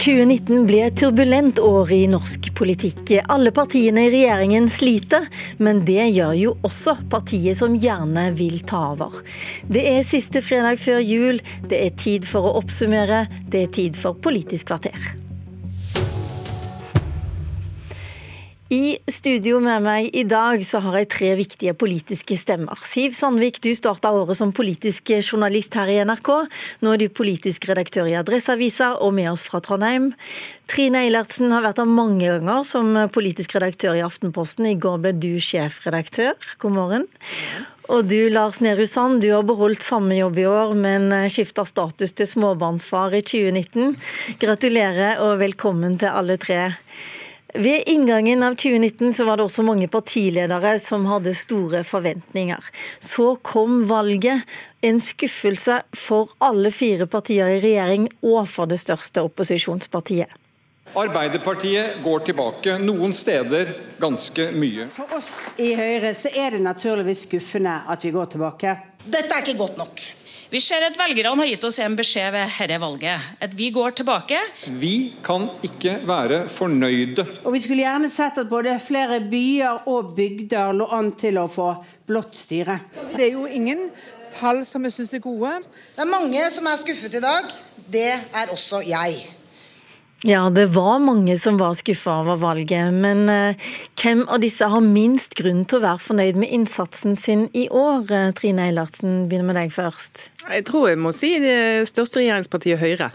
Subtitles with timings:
[0.00, 3.10] 2019 ble et turbulent år i norsk politikk.
[3.28, 5.26] Alle partiene i regjeringen sliter,
[5.60, 9.20] men det gjør jo også partiet som gjerne vil ta over.
[9.68, 14.00] Det er siste fredag før jul, det er tid for å oppsummere, det er tid
[14.00, 15.29] for Politisk kvarter.
[18.70, 22.78] I studio med meg i dag så har jeg tre viktige politiske stemmer.
[22.86, 26.30] Siv Sandvik, du starta året som politisk journalist her i NRK.
[26.78, 30.12] Nå er du politisk redaktør i Adresseavisa og med oss fra Trondheim.
[30.70, 34.70] Trine Eilertsen har vært her mange ganger som politisk redaktør i Aftenposten.
[34.70, 36.38] I går ble du sjefredaktør.
[36.62, 37.10] God morgen.
[37.90, 42.14] Og du Lars Nehru Sand, du har beholdt samme jobb i år, men skifta status
[42.14, 43.96] til småbarnsfar i 2019.
[44.38, 46.68] Gratulerer og velkommen til alle tre.
[47.54, 52.68] Ved inngangen av 2019 så var det også mange partiledere som hadde store forventninger.
[52.98, 54.46] Så kom valget.
[54.80, 60.30] En skuffelse for alle fire partier i regjering og for det største opposisjonspartiet.
[60.96, 63.68] Arbeiderpartiet går tilbake, noen steder
[64.00, 64.88] ganske mye.
[64.94, 68.74] For oss i Høyre så er det naturligvis skuffende at vi går tilbake.
[69.04, 70.02] Dette er ikke godt nok.
[70.50, 73.26] Vi ser at velgerne har gitt oss en beskjed ved dette valget.
[73.38, 74.40] At vi går tilbake.
[74.82, 77.22] Vi kan ikke være fornøyde.
[77.44, 81.46] Og Vi skulle gjerne sett at både flere byer og bygder lå an til å
[81.46, 81.68] få
[82.10, 82.80] blått styre.
[83.14, 83.92] Det er jo ingen
[84.34, 85.52] tall som jeg syns er gode.
[85.94, 87.46] Det er mange som er skuffet i dag.
[87.86, 89.22] Det er også jeg.
[90.22, 92.92] Ja, det var mange som var skuffa over valget.
[92.92, 93.70] Men eh,
[94.02, 98.04] hvem av disse har minst grunn til å være fornøyd med innsatsen sin i år?
[98.12, 100.26] Eh, Trine Eilertsen, begynner med deg først.
[100.44, 103.10] Jeg tror jeg må si det største regjeringspartiet Høyre.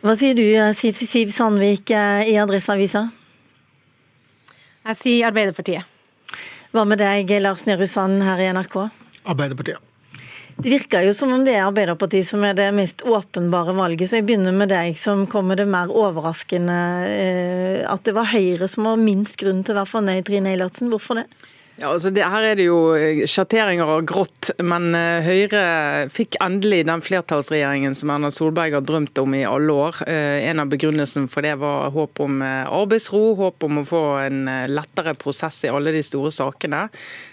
[0.00, 3.10] Hva sier du, eh, Siv Sandvik i Adresseavisa?
[4.88, 5.84] Jeg sier Arbeiderpartiet.
[6.72, 8.86] Hva med deg, Lars Nehru Sand her i NRK?
[9.28, 9.91] Arbeiderpartiet.
[10.62, 14.20] Det virker jo som om det er Arbeiderpartiet som er det mest åpenbare valget, så
[14.20, 16.76] jeg begynner med deg som kommer det mer overraskende
[17.08, 20.92] eh, at det var Høyre som var minst grunn til å være fornøyd, Trine Eilertsen.
[20.92, 21.26] Hvorfor det?
[21.82, 25.62] Ja, altså det, Her er det jo eh, sjatteringer og grått, men uh, Høyre
[26.14, 29.98] fikk endelig den flertallsregjeringen som Erna Solberg har drømt om i alle år.
[30.06, 34.46] Uh, en av begrunnelsene for det var håp om arbeidsro, håp om å få en
[34.70, 36.84] lettere prosess i alle de store sakene.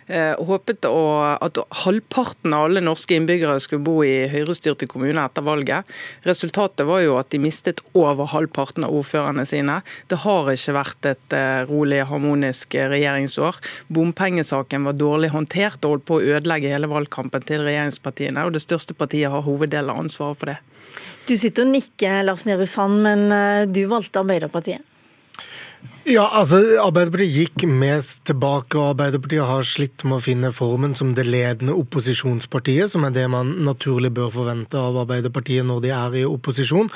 [0.10, 5.86] håpet at halvparten av alle norske innbyggere skulle bo i høyrestyrte kommuner etter valget.
[6.26, 9.80] Resultatet var jo at de mistet over halvparten av ordførerne sine.
[10.10, 11.38] Det har ikke vært et
[11.70, 13.62] rolig, harmonisk regjeringsår.
[13.94, 18.46] Bompenger bompengesaken var dårlig håndtert og holdt på å ødelegge hele valgkampen til regjeringspartiene.
[18.46, 20.58] og Det største partiet har hoveddelen av ansvaret for det.
[21.28, 24.82] Du sitter og nikker, Lars Nehru Sand, men eh, du valgte Arbeiderpartiet.
[26.10, 31.12] Ja, altså Arbeiderpartiet gikk mest tilbake, og Arbeiderpartiet har slitt med å finne formen som
[31.14, 36.16] det ledende opposisjonspartiet, som er det man naturlig bør forvente av Arbeiderpartiet når de er
[36.18, 36.90] i opposisjon.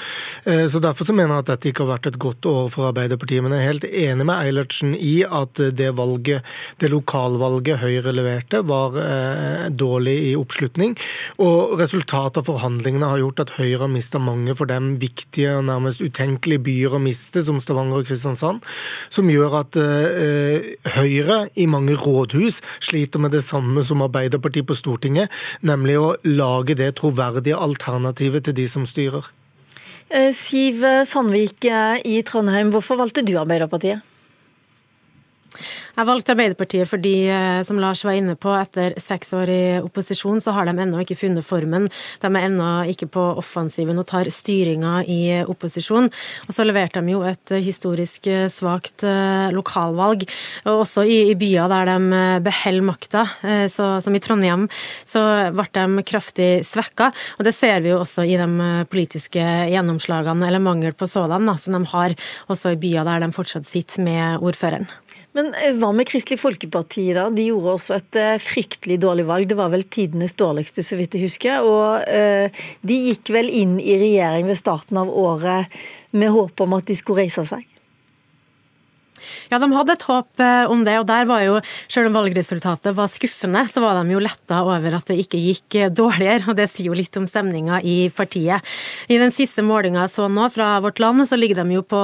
[0.50, 2.88] Eh, så Derfor så mener jeg at dette ikke har vært et godt år for
[2.88, 3.44] Arbeiderpartiet.
[3.46, 6.50] Men jeg er helt enig med Eilertsen i at det valget,
[6.82, 10.98] det lokalvalget Høyre leverte, var eh, dårlig i oppslutning.
[11.38, 15.70] Og resultatet av forhandlingene har gjort at Høyre har mista mange for dem viktige og
[15.70, 18.66] nærmest utenkelige byer å miste, som Stavanger og Kristiansand
[19.10, 24.78] som gjør at eh, Høyre i mange rådhus sliter med det samme som Arbeiderpartiet på
[24.78, 25.32] Stortinget,
[25.62, 29.28] nemlig å lage det troverdige alternativet til de som styrer.
[30.14, 34.13] Eh, Siv Sandvik eh, i Trondheim, hvorfor valgte du Arbeiderpartiet?
[35.94, 40.42] Jeg valgte Arbeiderpartiet fordi, eh, som Lars var inne på, etter seks år i opposisjon,
[40.42, 41.90] så har de ennå ikke funnet formen.
[42.22, 46.10] De er ennå ikke på offensiven og tar styringa i opposisjon.
[46.48, 50.26] Og så leverte de jo et historisk eh, svakt eh, lokalvalg,
[50.66, 53.24] og også i, i byer der de beholder makta,
[53.70, 54.66] som i Trondheim,
[55.06, 55.22] så
[55.54, 57.12] ble de kraftig svekka.
[57.38, 61.78] Og det ser vi jo også i de politiske gjennomslagene, eller mangel på sådan, som
[61.78, 62.16] de har
[62.48, 64.90] også i byer der de fortsatt sitter med ordføreren.
[65.34, 67.26] Men eh, hva med Kristelig Folkeparti, da?
[67.34, 69.50] De gjorde også et eh, fryktelig dårlig valg.
[69.50, 71.66] Det var vel tidenes dårligste, så vidt jeg husker.
[71.66, 75.74] Og eh, de gikk vel inn i regjering ved starten av året
[76.14, 77.66] med håp om at de skulle reise seg?
[79.52, 81.60] Ja, de hadde et håp eh, om det, og der var jo,
[81.92, 85.78] selv om valgresultatet var skuffende, så var de jo letta over at det ikke gikk
[85.80, 88.66] eh, dårligere, og det sier jo litt om stemninga i partiet.
[89.12, 92.02] I den siste målinga jeg så nå fra Vårt Land, så ligger de jo på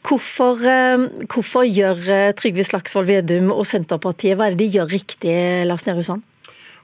[0.08, 0.64] Hvorfor,
[1.30, 5.36] hvorfor gjør Trygve Slagsvold Vedum og Senterpartiet, hva er det de gjør riktig,
[5.70, 6.26] Lars Nehru Sand?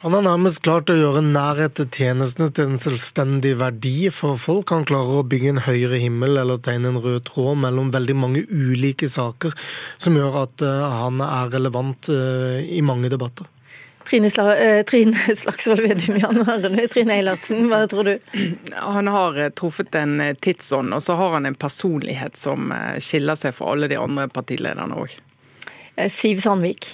[0.05, 4.71] Han har nærmest klart å gjøre nærhet til tjenestene til en selvstendig verdi for folk.
[4.71, 8.45] Han klarer å bygge en høyere himmel eller tegne en rød tråd mellom veldig mange
[8.53, 9.57] ulike saker,
[9.97, 13.49] som gjør at han er relevant i mange debatter.
[14.05, 18.19] Trine, Sla uh, Trine Slagsvold Vedum, Jan Arne, Trine Eilertsen, hva tror du?
[18.75, 22.73] Han har eh, truffet en eh, tidsånd, og så har han en personlighet som
[23.03, 25.17] skiller seg fra alle de andre partilederne òg.
[26.11, 26.91] Siv Sandvik.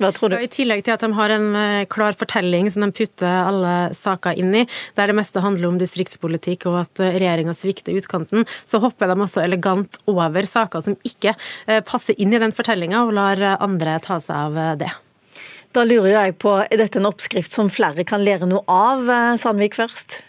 [0.00, 0.38] Hva tror du?
[0.40, 1.48] I tillegg til at de har en
[1.92, 4.64] klar fortelling som de putter alle saker inn i,
[4.96, 9.44] der det meste handler om distriktspolitikk og at regjeringa svikter utkanten, så hopper de også
[9.44, 11.36] elegant over saker som ikke
[11.88, 14.92] passer inn i den fortellinga, og lar andre ta seg av det.
[15.76, 19.06] Da lurer jeg på, Er dette en oppskrift som flere kan lære noe av?
[19.06, 20.22] Eh, Sandvik først.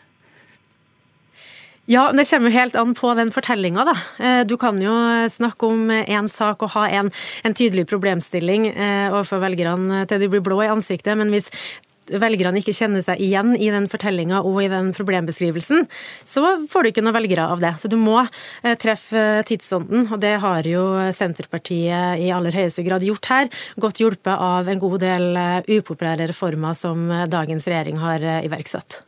[1.90, 3.96] Ja, det kommer helt an på den fortellinga, da.
[4.22, 4.94] Eh, du kan jo
[5.34, 7.10] snakke om én sak og ha en,
[7.44, 11.50] en tydelig problemstilling eh, overfor velgerne til de blir blå i ansiktet, men hvis
[12.10, 15.86] velgerne ikke kjenner seg igjen i den fortellinga og i den problembeskrivelsen,
[16.28, 17.76] så får du ikke noen velgere av det.
[17.82, 23.06] Så du må eh, treffe tidsånden, og det har jo Senterpartiet i aller høyeste grad
[23.06, 23.52] gjort her.
[23.82, 29.04] Godt hjulpet av en god del eh, upopulære reformer som eh, dagens regjering har iverksatt.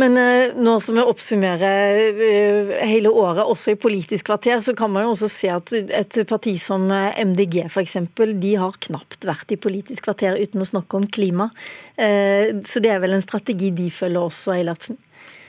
[0.00, 4.92] Men eh, nå som vi oppsummerer eh, hele året, også i Politisk kvarter, så kan
[4.92, 7.96] man jo også se at et parti som eh, MDG f.eks.,
[8.34, 11.50] de har knapt vært i Politisk kvarter uten å snakke om klima.
[11.94, 14.98] Så det er vel en strategi de følger også, Eilertsen?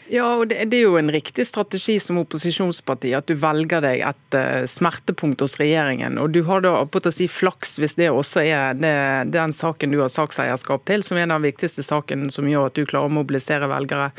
[0.07, 4.03] Ja, og det, det, er jo en riktig strategi som opposisjonsparti at du velger deg
[4.05, 6.19] et uh, smertepunkt hos regjeringen.
[6.21, 8.93] Og du har da på å si flaks hvis det også er det,
[9.33, 12.83] den saken du har sakseierskap til, som er den viktigste saken som gjør at du
[12.85, 14.11] klarer å mobilisere velgere.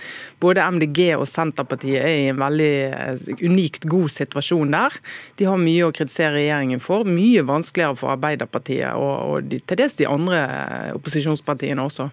[0.43, 5.01] Både MDG og Senterpartiet er i en veldig uh, unikt god situasjon der.
[5.39, 7.07] De har mye å kritisere regjeringen for.
[7.07, 12.11] Mye vanskeligere for Arbeiderpartiet og, og de, til dels de andre uh, opposisjonspartiene også.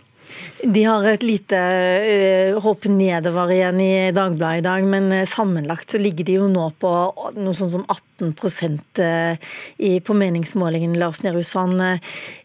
[0.64, 1.58] De har et lite
[2.56, 6.48] håp hopp nedover igjen i Dagbladet i dag, men uh, sammenlagt så ligger de jo
[6.52, 6.92] nå på
[7.36, 8.32] noe sånn som 18
[9.00, 9.36] uh,
[9.78, 11.84] i, på meningsmålingen, Lars Nehru Sand.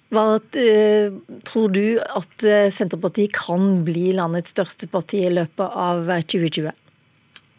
[0.09, 6.71] Hva tror du at Senterpartiet kan bli landets største parti i løpet av 2020?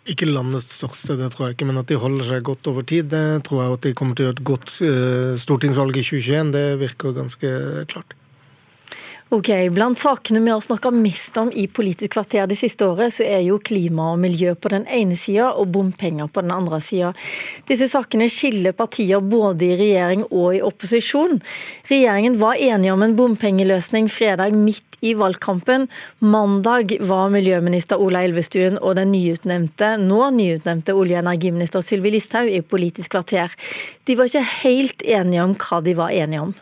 [0.10, 3.12] Ikke landets største, det tror jeg ikke, men at de holder seg godt over tid.
[3.13, 4.74] Det tror jeg at de kommer til å gjøre et godt
[5.45, 6.56] stortingsvalg i 2021.
[6.57, 7.54] Det virker ganske
[7.94, 8.18] klart.
[9.29, 13.27] Ok, Blant sakene vi har snakka mest om i Politisk kvarter det siste året, så
[13.30, 17.11] er jo klima og miljø på den ene sida og bompenger på den andre sida.
[17.69, 21.37] Disse sakene skiller partier både i regjering og i opposisjon.
[21.92, 25.85] Regjeringen var enige om en bompengeløsning fredag midt i valgkampen.
[26.25, 32.49] Mandag var miljøminister Ola Elvestuen og den nyutnevnte, nå nyutnevnte olje- og energiminister Sylvi Listhaug
[32.49, 33.54] i Politisk kvarter.
[34.09, 36.57] De var ikke helt enige om hva de var enige om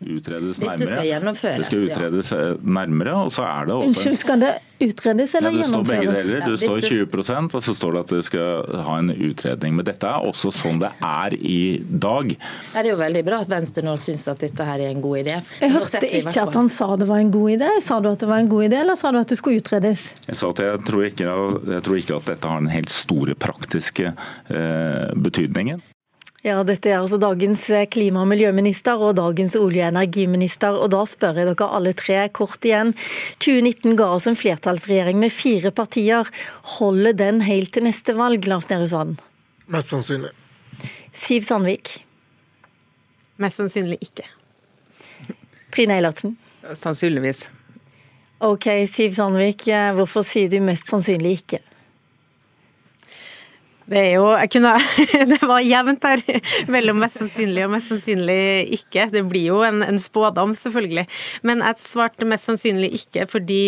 [0.00, 0.78] utredes nærmere.
[0.80, 1.60] Dette skal gjennomføres.
[1.60, 2.42] Det skal utredes ja.
[2.64, 6.00] nærmere, og så er det også Unnskyld, skal det utredes eller ja, det gjennomføres?
[6.00, 6.46] Det står begge deler.
[6.46, 9.76] Det står 20% og så står det at det skal ha en utredning.
[9.76, 12.32] Men dette er også sånn det er i dag.
[12.32, 15.20] Det er jo veldig bra at Venstre nå syns at dette her er en god
[15.20, 15.36] idé.
[15.60, 17.70] Jeg hørte ikke at han sa det var en god idé.
[17.84, 20.10] Sa du at det var en god idé, eller sa du at det skulle utredes?
[20.26, 21.38] Jeg sa at jeg tror ikke,
[21.76, 25.84] jeg tror ikke at dette har den helt store praktiske eh, betydningen.
[26.42, 30.72] Ja, Dette er altså dagens klima- og miljøminister og dagens olje- og energiminister.
[30.72, 32.94] og Da spør jeg dere alle tre kort igjen.
[33.38, 36.24] 2019 ga oss en flertallsregjering med fire partier.
[36.78, 39.20] Holder den helt til neste valg, Lars Nehru Sand?
[39.68, 40.30] Mest sannsynlig.
[41.12, 42.04] Siv Sandvik?
[43.36, 44.24] Mest sannsynlig ikke.
[45.72, 46.38] Trine Eilertsen?
[46.72, 47.50] Sannsynligvis.
[48.40, 51.60] Ok, Siv Sandvik, hvorfor sier du mest sannsynlig ikke?
[53.90, 54.74] Det er jo kunne,
[55.32, 56.22] Det var jevnt her
[56.74, 58.40] mellom mest sannsynlig og mest sannsynlig
[58.78, 59.08] ikke.
[59.10, 61.06] Det blir jo en, en spådom, selvfølgelig.
[61.46, 63.62] Men jeg svarte mest sannsynlig ikke fordi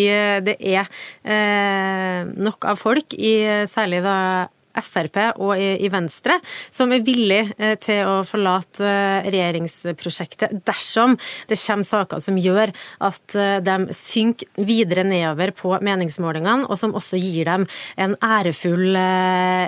[0.47, 0.87] det er
[1.27, 3.35] eh, nok av folk, i,
[3.71, 4.17] særlig da
[4.81, 6.39] Frp og i Venstre,
[6.73, 11.17] som er villig eh, til å forlate eh, regjeringsprosjektet dersom
[11.51, 12.73] det kommer saker som gjør
[13.05, 17.67] at eh, de synker videre nedover på meningsmålingene, og som også gir dem
[18.01, 18.97] en ærefull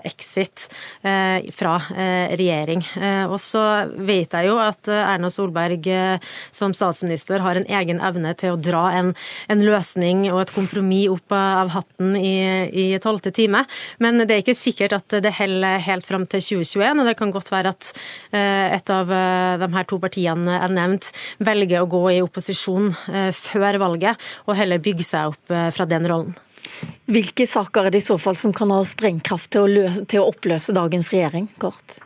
[0.05, 0.67] exit
[1.03, 2.83] fra regjering.
[3.31, 3.63] Og så
[4.07, 5.89] vet jeg jo at Erna Solberg
[6.55, 9.13] som statsminister har en egen evne til å dra en,
[9.51, 13.65] en løsning og et kompromiss opp av hatten i tolvte time,
[14.03, 17.03] men det er ikke sikkert at det heller helt fram til 2021.
[17.03, 17.91] Og det kan godt være at
[18.35, 21.11] eh, et av eh, de her to partiene er nevnt,
[21.45, 26.09] velger å gå i opposisjon eh, før valget, og heller bygge seg opp fra den
[26.11, 26.35] rollen.
[27.11, 30.31] Hvilke saker er det i så fall som kan ha sprengkraft til å, til å
[30.33, 31.51] oppløse dagens regjering?
[31.61, 32.01] Kort.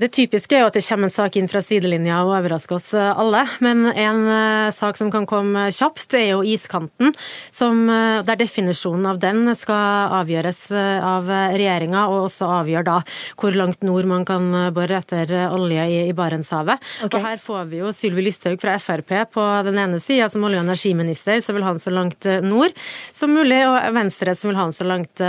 [0.00, 2.94] Det typiske er jo at det kommer en sak inn fra sidelinja og overrasker oss
[2.96, 3.42] eh, alle.
[3.60, 7.12] Men en uh, sak som kan komme kjapt, er jo iskanten.
[7.52, 7.82] Som,
[8.24, 12.96] der definisjonen av den skal avgjøres av regjeringa, og også avgjør da
[13.40, 16.80] hvor langt nord man kan bore etter olje i, i Barentshavet.
[17.04, 17.18] Okay.
[17.18, 20.62] Og her får vi jo Sylvi Listhaug fra Frp på den ene sida som olje-
[20.62, 22.72] og energiminister, som vil ha den så langt nord
[23.12, 25.24] som mulig, og Venstre som vil ha den så langt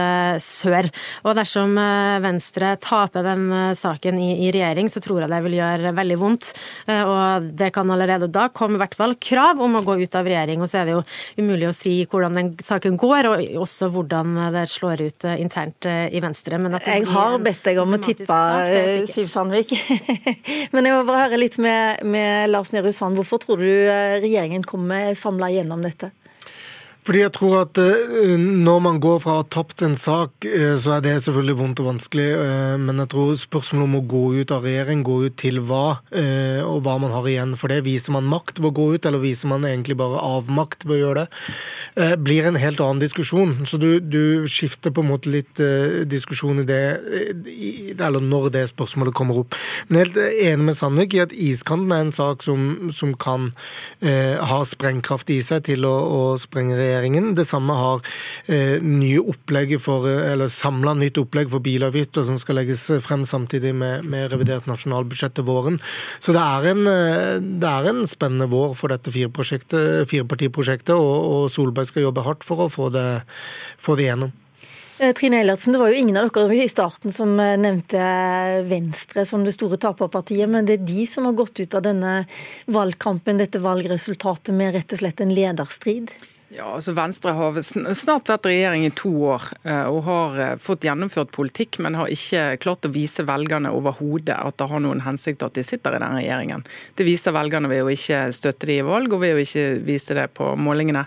[0.45, 0.91] sør.
[1.25, 1.75] Og dersom
[2.23, 6.18] Venstre taper den saken i, i regjering, regjering, så tror jeg det vil gjøre veldig
[6.22, 6.51] vondt.
[6.88, 10.18] Eh, og det kan allerede da komme i hvert fall krav om å gå ut
[10.18, 10.62] av regjering.
[10.62, 11.03] Og så er det jo
[11.41, 15.89] umulig å si hvordan den saken går, og også hvordan det slår ut eh, internt
[15.89, 16.60] eh, i Venstre.
[16.86, 18.39] jeg har bedt deg om å tippe,
[19.12, 19.74] Siv Sandvik.
[20.74, 23.18] Men jeg må bare høre litt med, med Lars Nehru Sand.
[23.20, 23.70] Hvorfor tror du
[24.22, 26.12] regjeringen kommer samla gjennom dette?
[27.01, 30.75] Fordi jeg tror at uh, når man går fra å ha tapt en sak, uh,
[30.77, 32.27] så er det selvfølgelig vondt og vanskelig.
[32.38, 35.81] Uh, men jeg tror spørsmålet om å gå ut av regjering, gå ut til hva,
[36.12, 37.79] og hva man har igjen for det.
[37.88, 41.01] Viser man makt ved å gå ut, eller viser man egentlig bare avmakt ved å
[41.01, 42.17] gjøre det?
[42.22, 43.53] blir en helt annen diskusjon.
[43.67, 45.60] Så du, du skifter på en måte litt
[46.10, 46.81] diskusjon i det,
[47.98, 49.58] eller når det spørsmålet kommer opp.
[49.89, 53.50] Men helt enig med Sandvik i at iskanten er en sak som, som kan
[54.01, 57.31] ha sprengkraft i seg til å, å sprenge regjering regjeringen.
[57.38, 58.03] Det samme har
[58.51, 64.67] eh, eller samla nytt opplegg for bilavgifter som skal legges frem samtidig med, med revidert
[64.69, 65.79] nasjonalbudsjett til våren.
[66.19, 71.50] Så det er, en, eh, det er en spennende vår for dette firepartiprosjektet, og, og
[71.53, 73.07] Solberg skal jobbe hardt for å få det,
[73.81, 74.36] få det gjennom.
[75.01, 78.01] Eh, Trine Eilertsen, det var jo ingen av dere i starten som eh, nevnte
[78.69, 82.12] Venstre som det store taperpartiet, men det er de som har gått ut av denne
[82.69, 86.13] valgkampen, dette valgresultatet, med rett og slett en lederstrid?
[86.51, 90.84] Ja, altså Venstre har snart vært regjering i to år eh, og har eh, fått
[90.84, 95.46] gjennomført politikk, men har ikke klart å vise velgerne overhodet at det har noen hensikt
[95.48, 96.65] at de sitter i den regjeringen.
[97.00, 100.17] Det viser velgerne ved å ikke støtte de i valg og ved å ikke vise
[100.17, 101.05] det på målingene.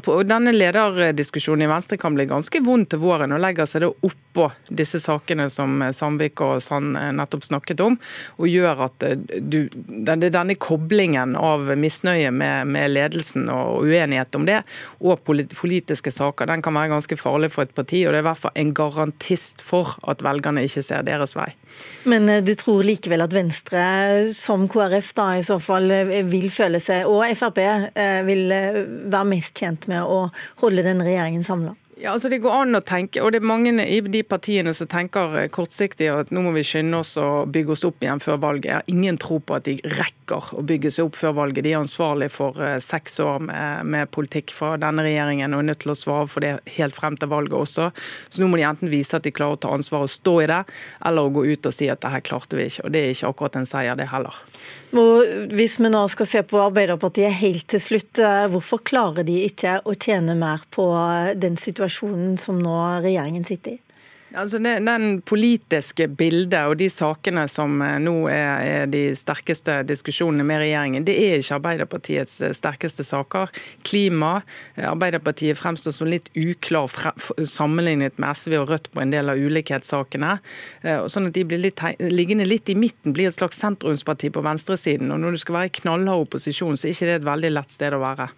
[0.00, 3.92] Og denne lederdiskusjonen i Venstre kan bli ganske vond til våren og legger seg da
[3.92, 7.98] oppå disse sakene som Sandvik og Sand nettopp snakket om,
[8.40, 14.61] og gjør at du, denne koblingen av misnøye med, med ledelsen og uenighet om det
[15.00, 18.04] og politiske saker, den kan være ganske farlig for et parti.
[18.06, 21.50] Og det er i hvert fall en garantist for at velgerne ikke ser deres vei.
[22.10, 23.84] Men eh, du tror likevel at Venstre,
[24.34, 29.28] som KrF da i så fall, eh, vil føle seg, og Frp, eh, vil være
[29.28, 30.26] mest tjent med å
[30.62, 31.76] holde den regjeringen samla?
[32.02, 34.88] Ja, altså Det går an å tenke, og det er mange i de partiene som
[34.90, 38.40] tenker eh, kortsiktig at nå må vi skynde oss og bygge oss opp igjen før
[38.42, 38.66] valget.
[38.66, 41.62] Jeg har ingen tro på at de rekker å bygge seg opp før valget.
[41.62, 45.68] De er ansvarlig for uh, seks år med, med, politikk fra denne regjeringen og er
[45.68, 47.92] nødt til å svare for det helt frem til valget også.
[48.26, 50.50] Så nå må de enten vise at de klarer å ta ansvar og stå i
[50.50, 50.58] det,
[51.06, 52.88] eller å gå ut og si at det her klarte vi ikke.
[52.88, 54.42] Og det er ikke akkurat en seier, det heller.
[54.98, 59.38] Og hvis vi nå skal se på Arbeiderpartiet helt til slutt, eh, hvorfor klarer de
[59.46, 60.90] ikke å tjene mer på
[61.38, 63.80] den situasjonen situasjonen som nå regjeringen sitter i?
[64.32, 69.82] Altså det, den politiske bildet og de sakene som eh, nå er, er, de sterkeste
[69.84, 73.52] diskusjonene med regjeringen, det er ikke Arbeiderpartiets eh, sterkeste saker.
[73.84, 74.38] Klima.
[74.78, 76.88] Eh, Arbeiderpartiet fremstår som litt uklar
[77.44, 80.38] sammenlignet med SV og Rødt på en del av ulikhetssakene.
[81.12, 85.12] Sånn at de blir litt, liggende litt i midten, blir et slags sentrumsparti på venstresiden.
[85.12, 87.76] Og når du skal være i knallhard opposisjon, så er ikke det et veldig lett
[87.76, 88.32] sted å være.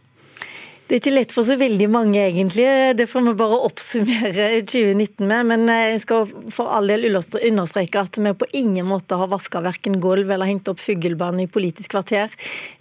[0.84, 2.66] Det er ikke lett for så veldig mange, egentlig.
[2.98, 5.48] Det får vi bare oppsummere 2019 med.
[5.48, 9.96] Men jeg skal for all del understreke at vi på ingen måte har vaska verken
[10.04, 12.28] gulv eller hengt opp fugleband i Politisk kvarter.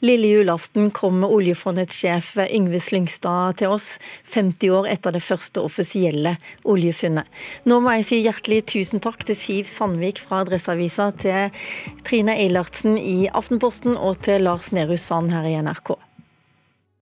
[0.04, 3.94] Lille julaften kom oljefondets sjef Yngve Slyngstad til oss,
[4.36, 6.36] 50 år etter det første offisielle
[6.68, 7.24] oljefunnet.
[7.72, 11.56] Nå må jeg si hjertelig tusen takk til Siv Sandvik fra Adresseavisa, til
[12.04, 15.96] Trine Eilertsen i Aftenposten og til Lars Nehru Sand her i NRK.